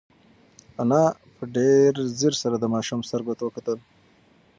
[0.81, 1.03] انا
[1.35, 3.77] په ډېر ځير سره د ماشوم سترګو ته وکتل.